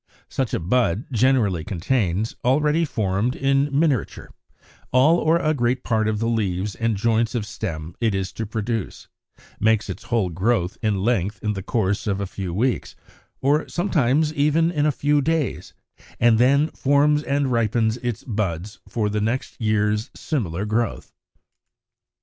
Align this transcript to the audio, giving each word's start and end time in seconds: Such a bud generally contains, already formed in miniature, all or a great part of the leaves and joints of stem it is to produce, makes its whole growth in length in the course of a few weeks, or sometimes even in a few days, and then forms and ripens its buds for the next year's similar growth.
Such 0.29 0.51
a 0.55 0.59
bud 0.59 1.05
generally 1.11 1.63
contains, 1.63 2.35
already 2.43 2.85
formed 2.85 3.35
in 3.35 3.69
miniature, 3.71 4.31
all 4.91 5.17
or 5.19 5.37
a 5.37 5.53
great 5.53 5.83
part 5.83 6.07
of 6.07 6.17
the 6.17 6.27
leaves 6.27 6.73
and 6.73 6.97
joints 6.97 7.35
of 7.35 7.45
stem 7.45 7.93
it 8.01 8.15
is 8.15 8.31
to 8.31 8.47
produce, 8.47 9.09
makes 9.59 9.91
its 9.91 10.05
whole 10.05 10.29
growth 10.31 10.75
in 10.81 11.03
length 11.03 11.37
in 11.43 11.53
the 11.53 11.61
course 11.61 12.07
of 12.07 12.19
a 12.19 12.25
few 12.25 12.51
weeks, 12.51 12.95
or 13.41 13.67
sometimes 13.67 14.33
even 14.33 14.71
in 14.71 14.87
a 14.87 14.91
few 14.91 15.21
days, 15.21 15.75
and 16.19 16.39
then 16.39 16.69
forms 16.71 17.21
and 17.21 17.51
ripens 17.51 17.97
its 17.97 18.23
buds 18.23 18.79
for 18.87 19.07
the 19.07 19.21
next 19.21 19.61
year's 19.61 20.09
similar 20.15 20.65
growth. 20.65 21.13